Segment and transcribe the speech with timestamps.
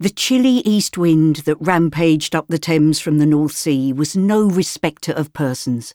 [0.00, 4.42] The chilly east wind that rampaged up the Thames from the North Sea was no
[4.44, 5.94] respecter of persons.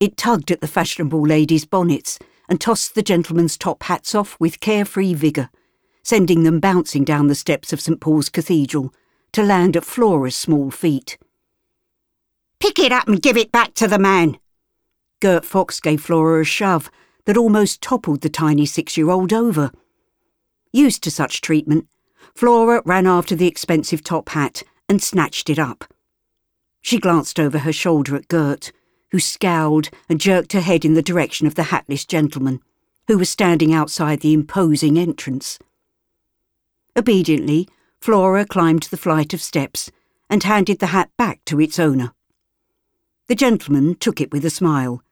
[0.00, 4.60] It tugged at the fashionable ladies' bonnets and tossed the gentlemen's top hats off with
[4.60, 5.50] carefree vigour,
[6.02, 8.94] sending them bouncing down the steps of St Paul's Cathedral
[9.32, 11.18] to land at Flora's small feet.
[12.60, 14.38] Pick it up and give it back to the man.
[15.20, 16.90] Gert Fox gave Flora a shove
[17.26, 19.70] that almost toppled the tiny six year old over.
[20.72, 21.86] Used to such treatment,
[22.34, 25.84] Flora ran after the expensive top hat and snatched it up.
[26.80, 28.72] She glanced over her shoulder at Gert,
[29.10, 32.60] who scowled and jerked her head in the direction of the hatless gentleman,
[33.08, 35.58] who was standing outside the imposing entrance.
[36.96, 37.68] Obediently,
[38.00, 39.90] Flora climbed the flight of steps
[40.28, 42.12] and handed the hat back to its owner.
[43.28, 45.02] The gentleman took it with a smile.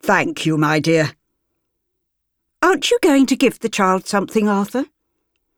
[0.00, 1.12] Thank you, my dear.
[2.62, 4.86] Aren't you going to give the child something, Arthur?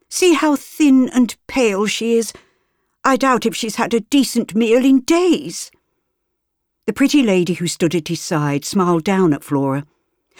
[0.08, 2.32] See how thin and pale she is.
[3.04, 5.70] I doubt if she's had a decent meal in days.
[6.86, 9.84] The pretty lady who stood at his side smiled down at Flora,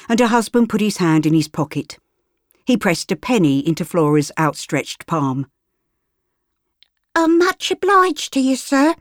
[0.09, 1.99] and her husband put his hand in his pocket.
[2.65, 5.47] He pressed a penny into Flora's outstretched palm.
[7.15, 8.95] I'm much obliged to you, sir.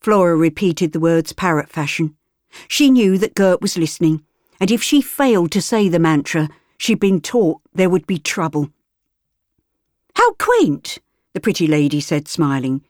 [0.00, 2.16] Flora repeated the words parrot fashion.
[2.68, 4.24] She knew that Gert was listening,
[4.60, 8.70] and if she failed to say the mantra, she'd been taught there would be trouble.
[10.14, 10.98] How quaint,
[11.32, 12.82] the pretty lady said, smiling.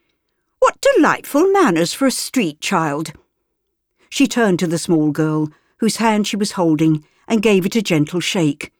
[0.58, 3.12] What delightful manners for a street child.
[4.08, 7.82] She turned to the small girl, whose hand she was holding, and gave it a
[7.82, 8.72] gentle shake.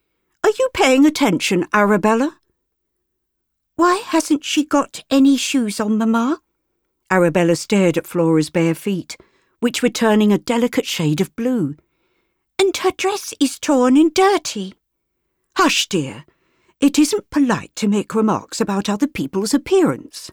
[0.45, 2.39] Are you paying attention, Arabella?
[3.77, 6.43] Why hasn't she got any shoes on, Mamma?
[7.11, 9.17] Arabella stared at Flora's bare feet,
[9.61, 11.77] which were turning a delicate shade of blue.
[12.59, 14.75] And her dress is torn and dirty.
[15.57, 16.25] Hush, dear.
[16.83, 20.33] It isn't polite to make remarks about other people's appearance.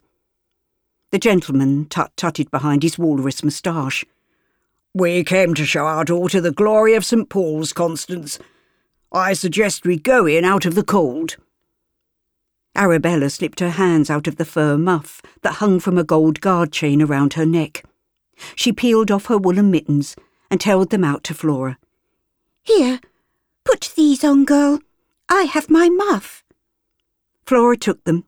[1.12, 4.04] The gentleman tut-tutted behind his walrus moustache.
[4.92, 7.30] We came to show our daughter the glory of St.
[7.30, 8.40] Paul's, Constance.
[9.12, 11.38] I suggest we go in out of the cold.
[12.76, 16.72] Arabella slipped her hands out of the fur muff that hung from a gold guard
[16.72, 17.84] chain around her neck.
[18.56, 20.16] She peeled off her woolen mittens
[20.50, 21.78] and held them out to Flora.
[22.64, 23.00] Here,
[23.64, 24.80] put these on, girl.
[25.30, 26.44] I have my muff.
[27.46, 28.26] Flora took them,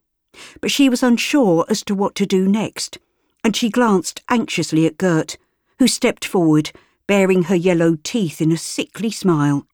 [0.61, 2.99] but she was unsure as to what to do next,
[3.43, 5.37] and she glanced anxiously at Gert,
[5.79, 6.71] who stepped forward,
[7.07, 9.65] baring her yellow teeth in a sickly smile.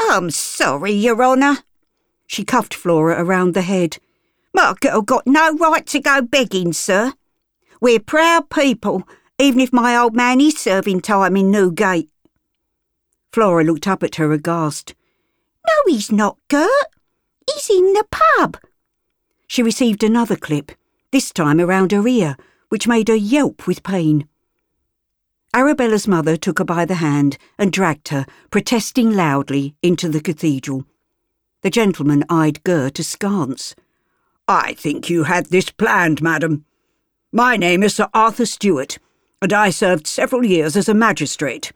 [0.00, 1.58] I'm sorry, Your Honour.
[2.26, 3.98] She cuffed Flora around the head.
[4.54, 7.12] My girl got no right to go begging, sir.
[7.80, 9.06] We're proud people,
[9.38, 12.08] even if my old man is serving time in Newgate.
[13.32, 14.94] Flora looked up at her aghast.
[15.70, 16.68] No, he's not, Gert.
[17.52, 18.56] He's in the pub.
[19.46, 20.72] She received another clip,
[21.12, 22.36] this time around her ear,
[22.70, 24.28] which made her yelp with pain.
[25.54, 30.86] Arabella's mother took her by the hand and dragged her, protesting loudly, into the cathedral.
[31.62, 33.74] The gentleman eyed Gert askance.
[34.48, 36.64] I think you had this planned, madam.
[37.32, 38.98] My name is Sir Arthur Stewart,
[39.42, 41.72] and I served several years as a magistrate.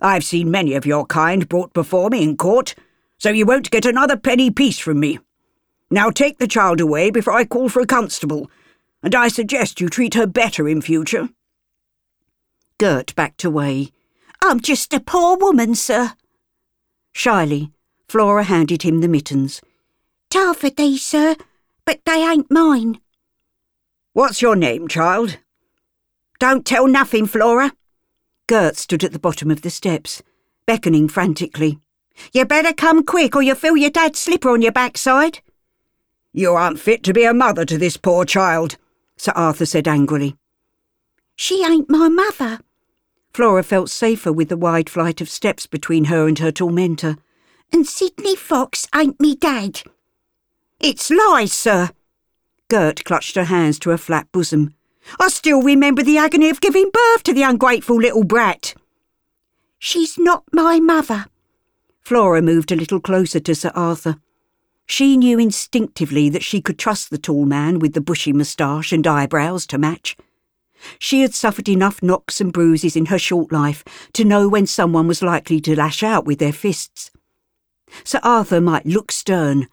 [0.00, 2.74] I've seen many of your kind brought before me in court,
[3.18, 5.18] so you won't get another penny piece from me.
[5.90, 8.50] Now take the child away before I call for a constable,
[9.02, 11.28] and I suggest you treat her better in future.
[12.78, 13.92] Gert backed away.
[14.42, 16.12] I'm just a poor woman, sir.
[17.12, 17.72] Shyly,
[18.08, 19.62] Flora handed him the mittens.
[20.28, 21.36] Tell for these, sir,
[21.84, 23.00] but they ain't mine.
[24.12, 25.38] What's your name, child?
[26.38, 27.72] Don't tell nothing, Flora.
[28.46, 30.22] Gert stood at the bottom of the steps,
[30.66, 31.78] beckoning frantically.
[32.32, 35.40] You better come quick or you'll feel your dad's slipper on your backside.
[36.32, 38.76] You aren't fit to be a mother to this poor child,
[39.16, 40.36] Sir Arthur said angrily.
[41.34, 42.60] She ain't my mother.
[43.32, 47.16] Flora felt safer with the wide flight of steps between her and her tormentor.
[47.72, 49.82] And Sidney Fox ain't me dad.
[50.80, 51.90] It's lies, sir.
[52.68, 54.74] Gert clutched her hands to her flat bosom.
[55.20, 58.74] I still remember the agony of giving birth to the ungrateful little brat.
[59.78, 61.26] She's not my mother.
[62.06, 64.20] Flora moved a little closer to Sir Arthur.
[64.86, 69.04] She knew instinctively that she could trust the tall man with the bushy moustache and
[69.04, 70.16] eyebrows to match.
[71.00, 73.82] She had suffered enough knocks and bruises in her short life
[74.12, 77.10] to know when someone was likely to lash out with their fists.
[78.04, 79.66] Sir Arthur might look stern,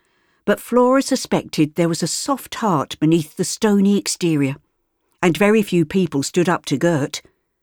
[0.44, 4.56] but Flora suspected there was a soft heart beneath the stony exterior,
[5.22, 7.22] and very few people stood up to Gert,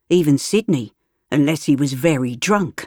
[0.08, 0.93] even Sidney,
[1.28, 2.87] unless he was very drunk.